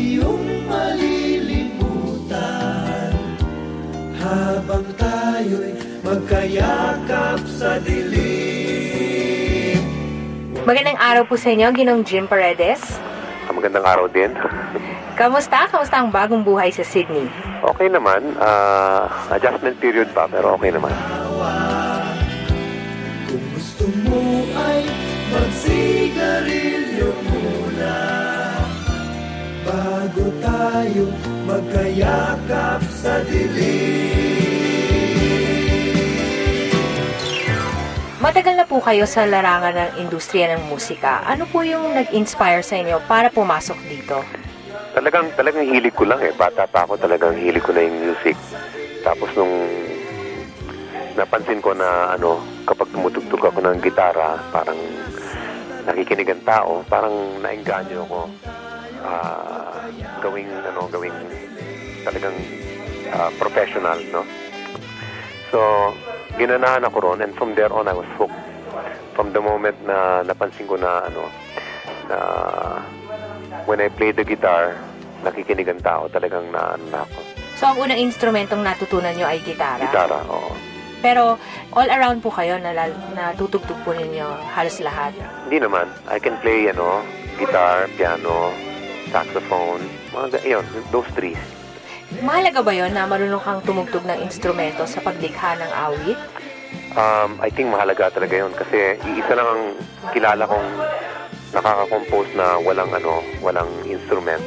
[0.00, 1.92] Iyong malilimutan
[4.16, 8.40] Habang tayo'y magkayakap sa dilim
[10.60, 13.00] Magandang araw po sa inyo, Ginong Jim Paredes.
[13.48, 14.28] Ah, Magandang araw din.
[15.16, 15.64] Kamusta?
[15.66, 17.26] Kamusta ang bagong buhay sa Sydney?
[17.64, 18.36] Okay naman.
[18.36, 20.92] ah, adjustment period pa, pero okay naman.
[30.20, 31.08] Bago tayo
[31.48, 33.88] magkayakap sa dilim
[38.20, 41.24] Matagal na po kayo sa larangan ng industriya ng musika.
[41.24, 44.20] Ano po yung nag-inspire sa inyo para pumasok dito?
[44.92, 46.36] Talagang, talagang hilig ko lang eh.
[46.36, 48.36] Bata pa ako, talagang hilig ko na yung music.
[49.00, 49.56] Tapos nung
[51.16, 54.76] napansin ko na ano, kapag tumutugtog ako ng gitara, parang
[55.88, 58.28] nakikinig ang tao, parang naengganyo ako
[59.04, 59.86] ah,
[60.20, 61.16] gawing, ano, gawing
[62.04, 62.36] talagang
[63.12, 64.22] ah, professional, no?
[65.50, 65.90] So,
[66.38, 68.38] ginanahan ako ron and from there on I was hooked.
[69.18, 71.26] From the moment na napansin ko na ano
[72.06, 72.18] na
[73.66, 74.78] when I play the guitar,
[75.26, 77.18] nakikinig ang tao, talagang na, na ako.
[77.60, 79.84] So, ang unang instrumentong natutunan nyo ay gitara.
[79.84, 80.52] Gitara, oo.
[81.04, 81.36] Pero,
[81.76, 82.72] all around po kayo, na,
[83.16, 85.12] natutugtog po ninyo halos lahat.
[85.48, 85.88] Hindi naman.
[86.08, 87.04] I can play, ano,
[87.36, 88.52] guitar, piano,
[89.10, 89.82] saxophone,
[90.14, 91.34] mga, ga- yun, those three.
[92.22, 96.18] Mahalaga ba yon na marunong kang tumugtog ng instrumento sa paglikha ng awit?
[96.98, 99.62] Um, I think mahalaga talaga yun kasi iisa lang ang
[100.10, 100.68] kilala kong
[101.54, 104.42] nakaka-compose na walang ano, walang instrument.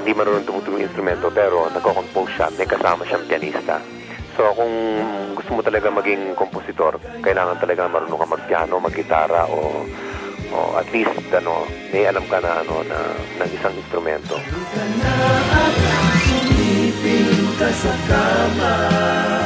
[0.00, 3.76] Hindi marunong tumutugtog ng instrumento pero nagko-compose siya, may kasama siyang pianista.
[4.40, 4.72] So kung
[5.34, 9.84] gusto mo talaga maging kompositor, kailangan talaga marunong ka mag-piano, mag-gitara o
[10.52, 12.98] o at least ano, may alam ka na ano na
[13.42, 14.36] ng isang instrumento.
[14.36, 15.14] Ka na
[16.58, 17.16] at
[17.58, 19.37] ka sa kama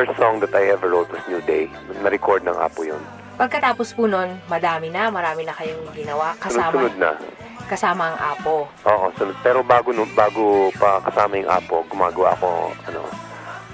[0.00, 1.68] first song that I ever wrote was New Day.
[2.00, 3.00] Na-record ng Apo yun.
[3.36, 7.10] Pagkatapos po nun, madami na, marami na kayong ginawa kasama, Sunod-sunod na.
[7.68, 8.64] kasama ang apo.
[8.88, 9.36] Oo, sunod.
[9.44, 13.04] Pero bago, no, bago pa kasama yung Apo, gumagawa ako, ano,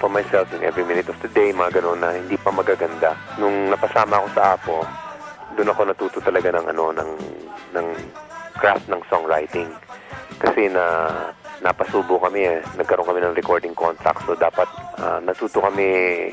[0.03, 3.15] for myself in every minute of the day, mga ganun na hindi pa magaganda.
[3.39, 4.77] Nung napasama ako sa Apo,
[5.55, 7.11] doon ako natuto talaga ng, ano, ng,
[7.75, 7.87] ng
[8.59, 9.71] craft ng songwriting.
[10.43, 10.85] Kasi na
[11.67, 12.59] napasubo kami eh.
[12.79, 14.23] Nagkaroon kami ng recording contract.
[14.23, 14.71] So dapat
[15.03, 16.31] ah, natuto kami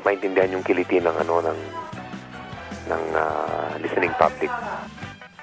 [0.00, 1.58] maintindihan yung kiliti ng ano ng
[2.88, 4.48] ng ah, listening public.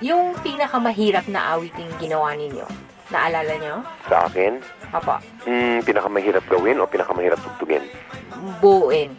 [0.02, 2.66] Yung pinakamahirap na awiting ginawa ninyo,
[3.10, 3.76] naalala nyo?
[4.06, 4.62] Sa akin,
[4.94, 7.82] Papa, hmm, pinakamahirap gawin o pinakamahirap tugtugin?
[8.62, 9.12] buuin.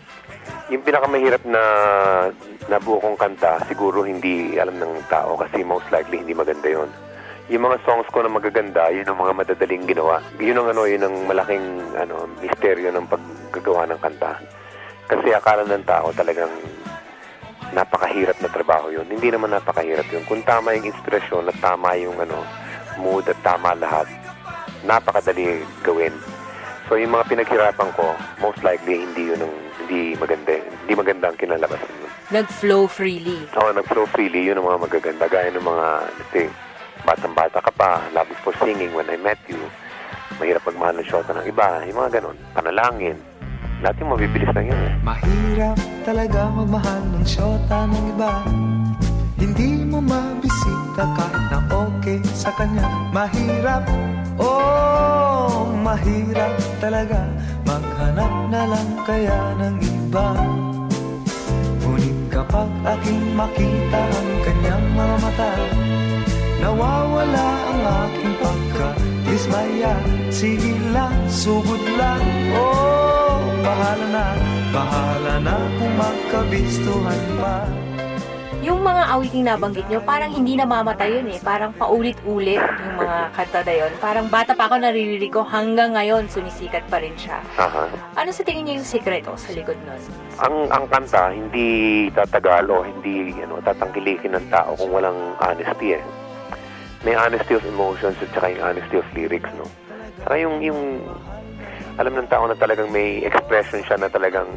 [0.68, 1.62] Yung pinakamahirap na
[2.68, 6.90] nabuo kong kanta, siguro hindi alam ng tao kasi most likely hindi maganda yon.
[7.48, 10.20] Yung mga songs ko na magaganda, yun ang mga madadaling ginawa.
[10.36, 14.36] Yun ang ano, yun ang malaking ano, misteryo ng paggagawa ng kanta.
[15.08, 16.52] Kasi akala ng tao talagang
[17.72, 19.08] napakahirap na trabaho yun.
[19.08, 20.28] Hindi naman napakahirap yun.
[20.28, 22.44] Kung tama yung inspirasyon at tama yung ano,
[23.00, 24.04] mood at tama lahat,
[24.84, 26.12] napakadali gawin.
[26.92, 28.12] So yung mga pinaghirapan ko,
[28.44, 29.54] most likely hindi yun ang
[29.88, 30.52] hindi maganda.
[30.84, 31.96] Hindi maganda ang kinalabasan.
[32.28, 33.48] Nag-flow freely.
[33.56, 35.24] Oo, nag-flow freely, yun ang mga magaganda.
[35.32, 36.46] Gaya ng mga, let's say,
[37.08, 39.56] batang-bata ka pa, love is for singing when I met you.
[40.36, 42.36] Mahirap magmahal ng shota ng iba, yung mga ganun.
[42.52, 43.16] Panalangin.
[43.80, 44.92] Lahat yung mabibilis lang yun eh.
[45.00, 48.32] Mahirap talaga magmahal ng syota ng iba
[49.38, 52.84] Hindi mo mabisita kahit na okay sa kanya
[53.14, 53.86] Mahirap,
[54.42, 57.22] oh mahirap talaga
[57.62, 60.26] Maghanap na lang kaya ng iba
[61.86, 65.48] Ngunit Kapag aking makita ang kanyang mga mata
[66.68, 69.96] Nawawala ang aking pagka-dismaya
[70.28, 72.20] Sige lang, sugod lang
[72.52, 74.26] Oh, bahala na
[74.68, 77.64] Bahala na kung magkabistuhan pa
[78.60, 81.40] Yung mga awiting nabanggit nyo, parang hindi namamatay yun eh.
[81.40, 83.92] Parang paulit-ulit yung mga kanta na yun.
[83.96, 87.40] Parang bata pa ako naririnig ko hanggang ngayon sumisikat pa rin siya.
[87.56, 87.88] Aha.
[88.12, 90.02] Ano sa tingin niyo yung sikreto sa likod nun?
[90.36, 96.27] Ang ang kanta hindi tatagal o hindi ano tatangkilikin ng tao kung walang honesty eh.
[97.06, 99.66] May honesty of emotions at saka yung honesty of lyrics, no.
[100.26, 100.80] Saka yung yung
[101.98, 104.50] alam ng tao na talagang may expression siya na talagang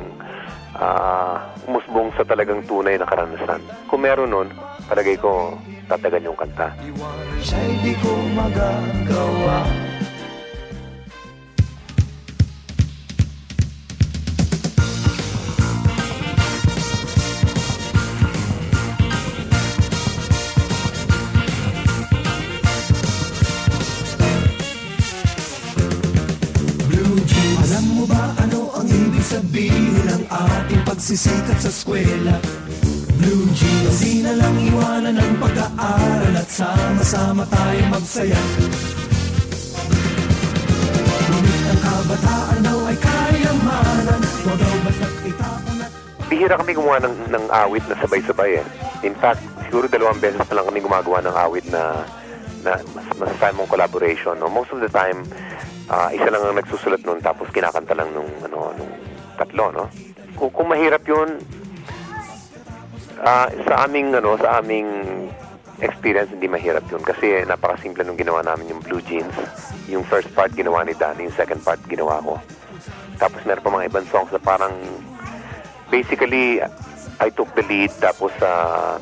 [0.78, 3.62] ah umusbong sa talagang tunay na karanasan.
[3.86, 4.50] Kung meron nun,
[4.90, 5.54] palagay ko
[5.86, 6.74] tatagan yung kanta.
[6.82, 9.58] Iwanan siya'y ko magagawa
[31.02, 32.36] ating pagsisikat sa eskwela?
[33.18, 38.38] Blue jeans Di na lang iwanan ang pag-aaral at sama-sama tayo magsaya
[41.26, 45.92] Ngunit ang kabataan daw ay kayamanan Huwag daw basta't itapon at
[46.30, 48.66] Bihira kami gumawa ng, ng awit na sabay-sabay eh.
[49.04, 52.08] In fact, siguro dalawang beses na lang kami gumagawa ng awit na
[52.62, 54.38] na mas masasabi mong collaboration.
[54.38, 54.48] No?
[54.48, 55.26] Most of the time,
[55.90, 58.94] ah, isa lang ang nagsusulat nun tapos kinakanta lang nung, ano, nung
[59.36, 59.76] tatlo.
[59.76, 59.86] No?
[60.36, 61.40] Kung, kung mahirap yun,
[63.22, 64.88] ah, sa aming ano sa aming
[65.82, 69.34] experience hindi mahirap yun kasi napakasimple nung ginawa namin yung Blue Jeans.
[69.90, 72.38] Yung first part ginawa ni Danny, yung second part ginawa ko.
[73.18, 74.74] Tapos meron pa mga ibang songs na parang
[75.90, 76.62] basically
[77.22, 78.98] I took the lead tapos ah,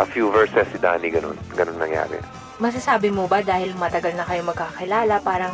[0.00, 1.38] a few verses si Danny ganun.
[1.54, 2.18] Ganun nangyari.
[2.62, 5.50] Masasabi mo ba dahil matagal na kayo magkakilala, parang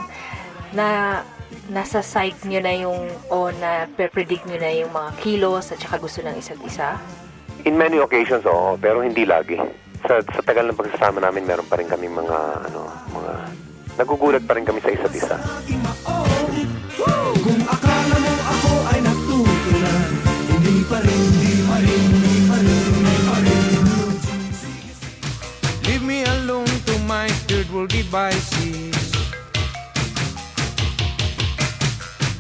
[0.77, 1.21] na
[1.69, 6.01] nasa sight nyo na yung o na predict nyo na yung mga kilos at saka
[6.01, 6.97] gusto ng isa't isa?
[7.65, 9.61] In many occasions, oo, pero hindi lagi.
[10.07, 12.39] Sa, sa tagal ng pagsasama namin, meron pa rin kami mga,
[12.71, 13.33] ano, mga,
[13.99, 15.37] nagugulat pa rin kami sa isa't isa.
[17.39, 20.11] Kung akala mo ako ay natutunan
[20.51, 23.83] Hindi pa rin, hindi pa rin, hindi pa rin, hindi pa rin
[25.87, 28.68] Leave me alone to my third world devices.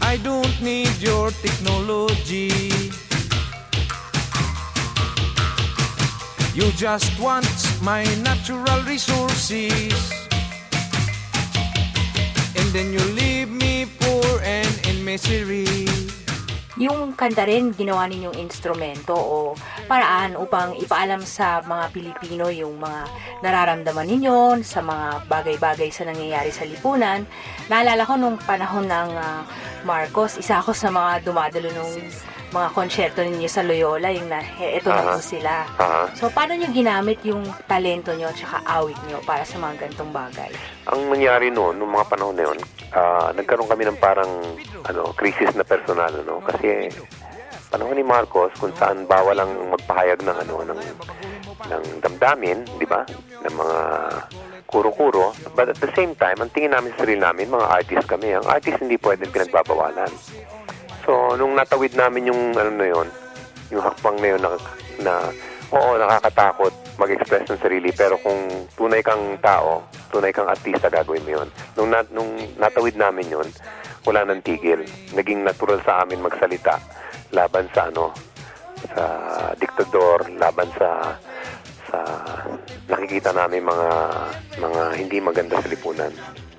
[0.08, 2.48] I don't need your technology.
[6.54, 7.46] You just want
[7.82, 9.92] my natural resources.
[12.56, 15.86] And then you leave me poor and in misery.
[16.78, 19.58] Yung kanta rin, ginawa ninyong instrumento o
[19.90, 23.02] paraan upang ipaalam sa mga Pilipino yung mga
[23.42, 27.26] nararamdaman ninyo sa mga bagay-bagay sa nangyayari sa lipunan.
[27.66, 29.42] Naalala ko nung panahon ng ah,
[29.82, 31.94] Marcos, isa ako sa mga dumadalo nung
[32.48, 35.68] mga konsyerto ninyo sa Loyola, yung na, "He, eto na po sila.
[35.76, 36.08] Aha.
[36.16, 40.12] So, paano nyo ginamit yung talento nyo at saka awit nyo para sa mga gantong
[40.12, 40.50] bagay?
[40.88, 42.58] Ang nangyari noon, nung mga panahon na yun,
[42.96, 44.32] ah, nagkaroon kami ng parang
[44.88, 46.40] ano, crisis na personal, no?
[46.40, 46.88] Kasi
[47.68, 50.80] panahon ni Marcos kung saan bawal ang magpahayag ng ano ng
[51.68, 53.04] ng damdamin, di ba?
[53.44, 53.78] Ng mga
[54.68, 55.36] kuro-kuro.
[55.52, 58.36] But at the same time, ang tingin namin sa sarili namin, mga artist kami.
[58.36, 60.12] Ang artist hindi pwedeng pinagbabawalan.
[61.08, 63.08] So, nung natawid namin yung ano na yun,
[63.72, 64.50] yung hakbang na yun na,
[65.00, 65.12] na
[65.72, 71.40] oo, nakakatakot mag-express ng sarili, pero kung tunay kang tao, tunay kang artista, gagawin mo
[71.40, 71.48] yun.
[71.80, 73.48] Nung, na, nung natawid namin yun,
[74.04, 74.84] wala nang tigil.
[75.16, 76.76] Naging natural sa amin magsalita
[77.32, 78.12] laban sa ano,
[78.92, 79.04] sa
[79.56, 81.16] diktador, laban sa
[81.88, 82.04] sa
[82.84, 83.88] nakikita namin mga
[84.60, 86.12] mga hindi maganda sa lipunan.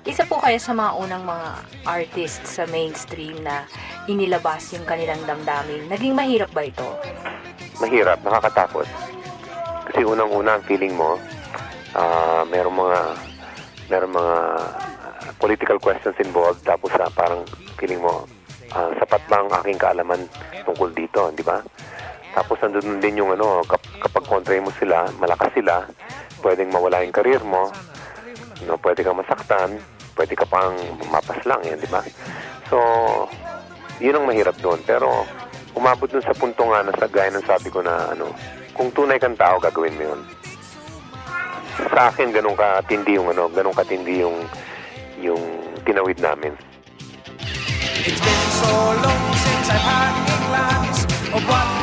[0.08, 1.48] Isa po kayo sa mga unang mga
[1.84, 3.68] artist sa mainstream na
[4.08, 5.92] inilabas yung kanilang damdamin.
[5.92, 6.88] Naging mahirap ba ito?
[7.80, 8.84] mahirap, nakakatakot.
[9.88, 11.16] Kasi unang-una ang feeling mo,
[11.96, 13.00] ah merong mga
[13.90, 14.36] merong mga
[15.02, 17.42] ah, political questions involved tapos ah, parang
[17.74, 18.28] feeling mo
[18.70, 20.20] ah, sapat ba ang aking kaalaman
[20.62, 21.58] tungkol dito, di ba?
[22.30, 25.82] Tapos nandun din yung ano, kap- kapag kontra mo sila, malakas sila,
[26.46, 27.74] pwedeng mawala yung karir mo,
[28.66, 29.80] no, pwede kang masaktan,
[30.16, 30.76] pwede ka pang
[31.08, 32.04] mapas lang yan, di ba?
[32.68, 32.78] So,
[34.00, 34.80] yun ang mahirap doon.
[34.84, 35.24] Pero,
[35.76, 38.32] umabot dun sa punto nga na sa gaya ng sabi ko na ano,
[38.74, 40.20] kung tunay kang tao, gagawin mo yun.
[41.90, 44.36] Sa akin, ganun katindi yung ano, ganun katindi yung
[45.20, 45.42] yung
[45.84, 46.52] tinawid namin.
[48.00, 51.00] It's been so long since I've had a glance
[51.36, 51.79] of what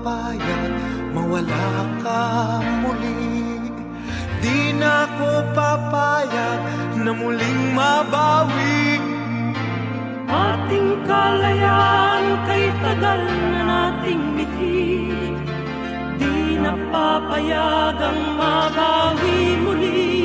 [0.00, 0.72] papayag
[1.12, 1.68] mawala
[2.00, 2.24] ka
[2.80, 3.60] muli.
[4.40, 6.60] Di na ako papayag
[7.04, 8.96] na muling mabawi.
[10.24, 14.88] Ating kalayaan kay tagal na nating mithi
[16.16, 20.16] Di na papayagang mabawi muli.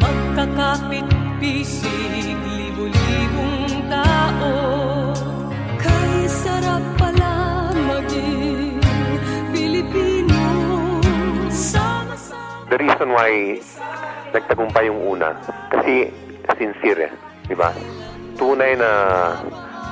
[0.00, 4.81] Magkakapit pisig libo-libong tao
[12.72, 13.60] The reason why
[14.32, 15.36] nagtagumpay yung una,
[15.68, 16.08] kasi
[16.56, 17.12] sincere
[17.44, 17.68] di ba?
[18.40, 18.88] Tunay na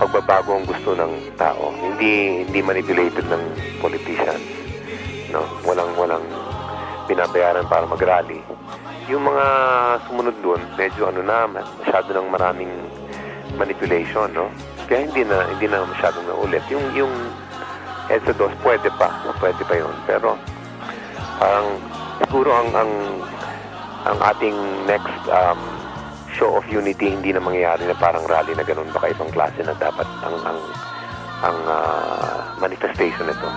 [0.00, 1.76] pagbabago ang gusto ng tao.
[1.76, 3.42] Hindi hindi manipulated ng
[3.84, 4.40] politicians.
[5.28, 6.24] No, walang walang
[7.04, 8.40] binabayaran para mag-rally.
[9.12, 9.44] Yung mga
[10.08, 11.44] sumunod doon, medyo ano na,
[11.84, 12.72] masyado ng maraming
[13.60, 14.48] manipulation, no?
[14.88, 16.64] Kaya hindi na hindi na masyadong naulit.
[16.72, 17.12] Yung yung
[18.08, 19.92] EDSA 2, pwede pa, pwede pa yun.
[20.08, 20.40] Pero
[21.36, 21.89] parang
[22.20, 22.92] siguro ang ang
[24.04, 25.60] ang ating next um,
[26.36, 29.72] show of unity hindi na mangyayari na parang rally na ganun baka ibang klase na
[29.76, 30.60] dapat ang ang
[31.40, 33.48] ang ah, manifestation nito.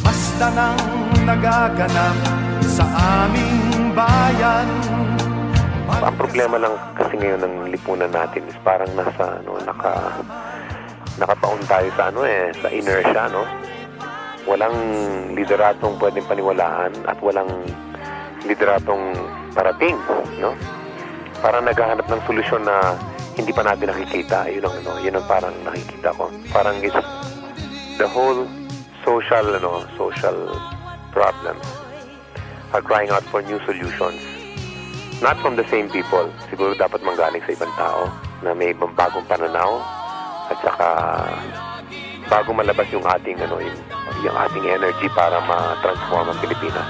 [0.00, 0.80] Basta nang
[1.28, 2.16] nagaganap
[2.64, 2.84] sa
[3.26, 4.68] aming bayan
[5.88, 6.78] Ang problema lang
[7.18, 10.22] ngayon ng lipunan natin is parang nasa ano naka
[11.18, 13.42] nakapaon tayo sa ano eh sa inertia no.
[14.46, 14.76] Walang
[15.34, 17.50] lideratong pwedeng paniwalaan at walang
[18.46, 19.12] lideratong
[19.52, 19.98] parating,
[20.40, 20.54] no?
[21.42, 22.96] Parang naghahanap ng solusyon na
[23.36, 24.48] hindi pa natin nakikita.
[24.48, 26.30] Yun ang ano, yun ang parang nakikita ko.
[26.54, 26.96] Parang it's
[27.98, 28.46] the whole
[29.02, 30.38] social ano, social
[31.10, 31.66] problems
[32.72, 34.37] are crying out for new solutions.
[35.18, 36.30] Not from the same people.
[36.46, 38.06] Siguro dapat manggaling sa ibang tao
[38.46, 39.82] na may ibang bagong pananaw
[40.46, 40.88] at saka
[42.30, 43.78] bago malabas yung ating ano yung,
[44.22, 46.86] yung ating energy para ma-transform ang Pilipinas.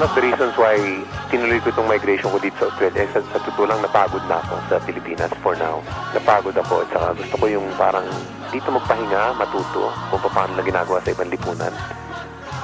[0.00, 0.80] One of the reasons why
[1.28, 4.40] tinuloy ko itong migration ko dito sa Australia, eh, sa, sa totoo lang napagod na
[4.40, 5.84] ako sa Pilipinas for now.
[6.16, 8.08] Napagod ako at saka gusto ko yung parang
[8.48, 11.68] dito magpahinga, matuto kung paano lang ginagawa sa ibang lipunan.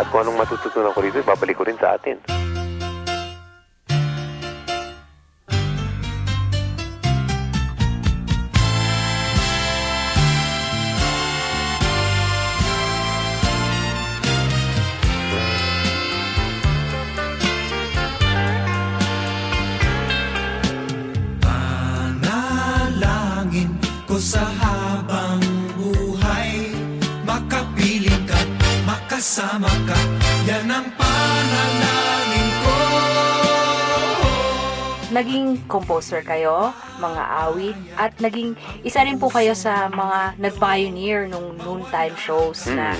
[0.00, 2.16] At kung anong matututunan ko dito, babalik ko rin sa atin.
[24.16, 25.44] Ko sa habang
[25.76, 26.72] buhay
[27.28, 28.40] Makapiling ka,
[28.88, 29.98] makasama ka
[30.48, 32.76] Yan ang panalangin ko
[35.12, 38.56] Naging composer kayo, mga awit, at naging
[38.88, 42.96] isa rin po kayo sa mga nag-pioneer nung noontime shows na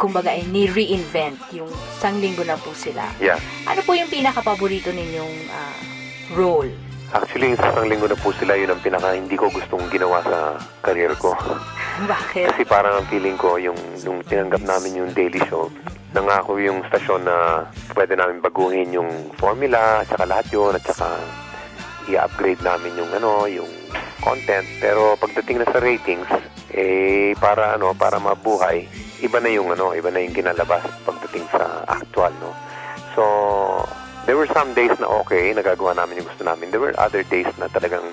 [0.00, 3.08] kumbaga ay ni-reinvent yung isang linggo na po sila.
[3.20, 3.40] Yeah.
[3.64, 5.76] Ano po yung pinaka-paborito ninyong ah,
[6.36, 6.85] role?
[7.14, 10.18] Actually, yung sa isang linggo na po sila, yun ang pinaka hindi ko gustong ginawa
[10.26, 11.38] sa career ko.
[12.02, 12.50] Bakit?
[12.50, 15.70] Kasi parang ang feeling ko, yung, yung tinanggap namin yung daily show,
[16.10, 21.06] nangako yung stasyon na pwede namin baguhin yung formula, at saka lahat yun, at saka
[22.10, 23.70] i-upgrade namin yung ano, yung
[24.18, 24.66] content.
[24.82, 26.26] Pero pagdating na sa ratings,
[26.74, 28.82] eh, para ano, para mabuhay,
[29.22, 32.50] iba na yung ano, iba na yung ginalabas pagdating sa actual, no?
[33.16, 33.24] So,
[34.26, 36.74] there were some days na okay, nagagawa namin yung gusto namin.
[36.74, 38.04] There were other days na talagang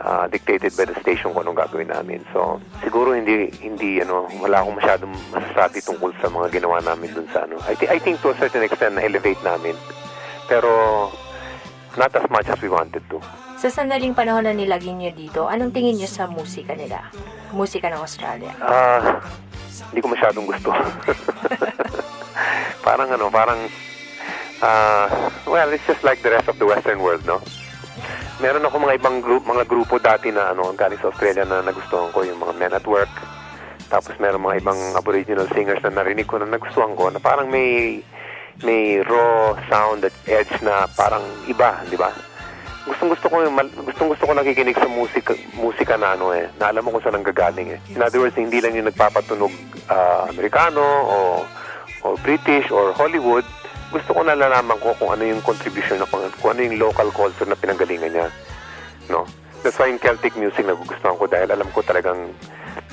[0.00, 2.24] ah, dictated by the station kung anong gagawin namin.
[2.32, 7.28] So, siguro hindi, hindi, ano, wala akong masyadong masasabi tungkol sa mga ginawa namin dun
[7.30, 7.60] sa, ano.
[7.68, 9.76] I, thi- I think to a certain extent na elevate namin.
[10.48, 10.68] Pero,
[12.00, 13.20] not as much as we wanted to.
[13.60, 17.12] Sa sandaling panahon na nilagay niyo dito, anong tingin niyo sa musika nila?
[17.52, 18.56] Musika ng Australia.
[18.64, 19.20] Ah,
[19.92, 20.72] hindi ko masyadong gusto.
[22.86, 23.68] parang ano, parang
[24.62, 25.08] ah,
[25.46, 27.40] well, it's just like the rest of the western world, no?
[28.40, 32.08] Meron ako mga ibang group, mga grupo dati na ano, galing sa Australia na nagustuhan
[32.12, 33.12] ko, yung mga Men at Work.
[33.90, 38.00] Tapos meron mga ibang aboriginal singers na narinig ko na nagustuhan ko na parang may
[38.62, 42.14] may raw sound at edge na parang iba, di ba?
[42.86, 46.72] Gustong gusto ko yung gustong gusto ko nakikinig sa musika musika na ano eh, na
[46.72, 47.80] alam mo kung saan ang gagaling eh.
[47.92, 49.52] In other words, hindi lang yung nagpapatunog
[49.90, 51.16] ah, Amerikano o
[52.04, 53.44] o British or Hollywood.
[53.90, 57.46] Gusto ko nalalaman ko kung ano yung contribution na kung, kung ano yung local culture
[57.46, 58.28] na pinanggalingan niya.
[59.10, 59.26] No?
[59.60, 62.30] That's why yung Celtic music nagugustuhan ko dahil alam ko talagang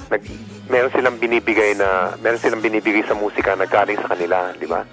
[0.09, 0.21] nag,
[0.67, 4.83] meron silang binibigay na meron silang binibigay sa musika na galing sa kanila, di ba?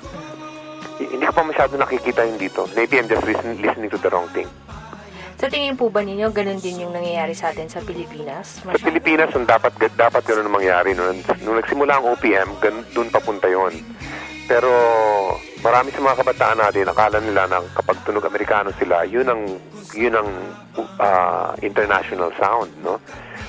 [1.00, 2.70] Hindi ko pa masyado nakikita yun dito.
[2.78, 4.46] Maybe I'm just listen, listening to the wrong thing.
[5.34, 8.62] Sa tingin po ba ninyo, ganun din yung nangyayari sa atin sa Pilipinas?
[8.62, 10.94] Sa Pilipinas, ang dapat, dapat gano'n ang mangyari.
[10.94, 13.74] Nung, nung nagsimula ang OPM, gan, doon papunta yon.
[14.46, 14.70] Pero
[15.64, 19.42] marami sa mga kabataan natin, akala nila na kapag tunog Amerikano sila, yun ang,
[19.96, 20.28] yun ang
[21.00, 23.00] ah, international sound, no?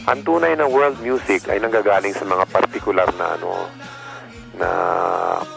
[0.08, 3.52] Ang tunay na world music ay nanggagaling sa mga particular na ano
[4.56, 4.70] na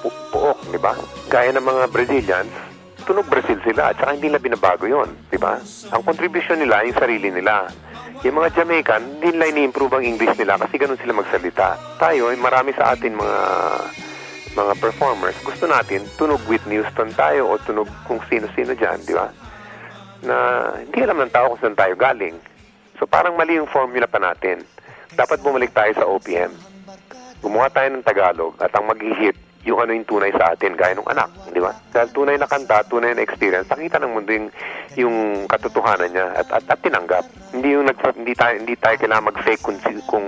[0.02, 0.98] pu- puok, di ba?
[1.30, 2.50] Gaya ng mga Brazilians,
[3.06, 5.62] tunog Brazil sila at saka hindi nila binabago yon, di ba?
[5.94, 7.70] Ang contribution nila, yung sarili nila.
[8.26, 11.78] Yung mga Jamaican, hindi nila ini-improve ang English nila kasi ganun sila magsalita.
[12.02, 13.38] Tayo, marami sa atin mga
[14.58, 19.30] mga performers, gusto natin tunog Whitney Houston tayo o tunog kung sino-sino dyan, di ba?
[20.26, 20.36] Na
[20.82, 22.34] hindi alam ng tao kung saan tayo galing.
[22.98, 24.66] So parang mali yung formula pa natin.
[25.14, 26.50] Dapat bumalik tayo sa OPM.
[27.38, 31.06] Gumawa tayo ng Tagalog at ang mag-hit yung ano yung tunay sa atin, gaya ng
[31.06, 31.74] anak, di ba?
[31.92, 34.48] Dahil tunay na kanta, tunay na experience, nakita ng mundo yung,
[34.96, 35.16] yung
[35.50, 37.26] katotohanan niya at, at, at tinanggap.
[37.52, 40.26] Hindi yung nag, hindi tayo hindi tayo kailangan mag-fake kung kung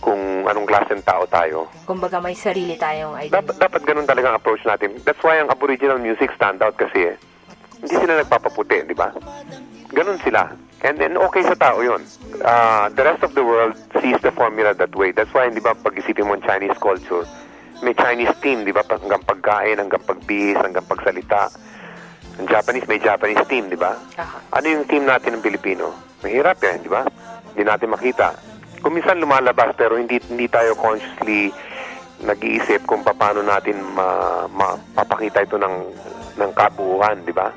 [0.00, 1.68] kung anong klaseng tao tayo.
[1.84, 3.60] Kumbaga may sarili tayong Dapat, identity.
[3.60, 4.96] dapat ganun talaga ang approach natin.
[5.04, 7.16] That's why ang aboriginal music stand out kasi eh.
[7.80, 9.12] Hindi sila nagpapaputi, di ba?
[9.92, 10.48] Ganun sila.
[10.80, 12.00] And then, okay sa tao yun.
[12.40, 15.12] Uh, the rest of the world sees the formula that way.
[15.12, 17.24] That's why, di ba, pag isipin mo Chinese culture,
[17.80, 21.52] may Chinese team, di ba, hanggang pagkain, hanggang pagbihis, hanggang pagsalita.
[22.40, 23.92] Ang Japanese, may Japanese team, di ba?
[24.52, 25.92] Ano yung team natin ng Pilipino?
[26.24, 27.04] Mahirap yan, di ba?
[27.52, 28.28] Hindi natin makita.
[28.80, 31.52] Kung minsan lumalabas pero hindi hindi tayo consciously
[32.20, 35.76] nag-iisip kung paano natin ma, mapapakita ito ng
[36.36, 37.48] ng kabuuan, di ba?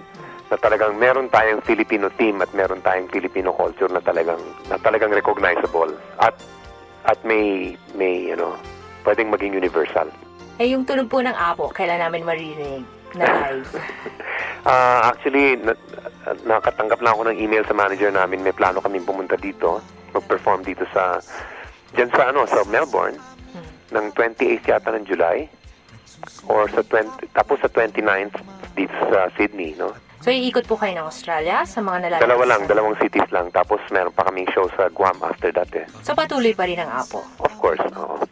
[0.51, 4.39] Na talagang meron tayong Filipino team at meron tayong Filipino culture na talagang
[4.71, 6.35] na talagang recognizable at
[7.03, 8.55] at may may ano,
[9.03, 10.07] pwedeng maging universal.
[10.61, 12.83] Eh, yung tunog po ng apo, kailan namin maririnig
[13.15, 13.71] na live?
[14.63, 15.75] Ah, actually, na,
[16.47, 18.47] nakatanggap lang ako ng email sa manager namin.
[18.47, 21.19] May plano kaming pumunta dito, mag-perform dito sa,
[21.97, 23.17] dyan sa, ano, sa Melbourne,
[23.93, 25.45] ng 28th yata ng July,
[26.49, 28.37] or sa 20, tapos sa 29th
[28.73, 29.93] dito sa Sydney, no?
[30.23, 32.23] So, iikot po kayo ng Australia sa mga nalalabas?
[32.23, 33.51] Dalawa lang, dalawang cities lang.
[33.51, 35.83] Tapos meron pa kaming show sa Guam after that eh.
[35.99, 37.27] So, patuloy pa rin ang apo.
[37.43, 38.23] Of course, oo.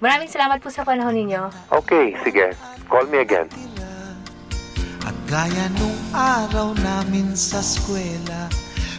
[0.00, 1.52] Maraming salamat po sa panahon ninyo.
[1.76, 2.56] Okay, sige.
[2.88, 3.52] Call me again.
[5.04, 8.48] At gaya nung araw namin sa eskwela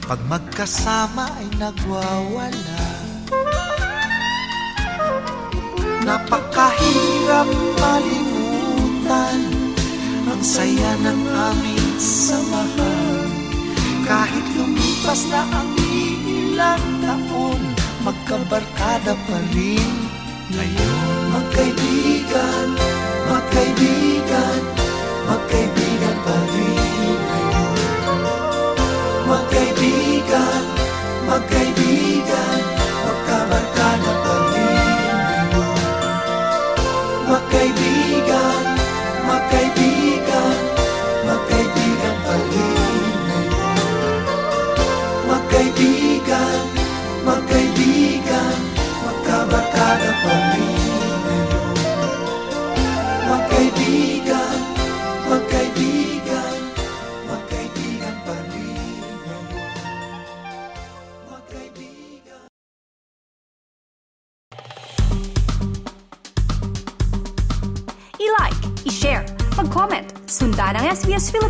[0.07, 2.83] Pag magkasama ay nagwawala.
[6.07, 9.39] Napakahirap malimutan
[10.31, 13.27] Ang saya ng aming samahan
[14.07, 17.61] Kahit lumipas na ang ilang taon
[18.07, 19.91] Magkabarkada pa rin.
[20.55, 22.67] Ngayon Magkaibigan,
[23.27, 24.61] magkaibigan
[25.27, 26.86] Magkaibigan pa rin
[31.37, 31.86] magkaibigan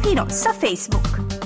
[0.07, 1.36] Filipino sa Facebook.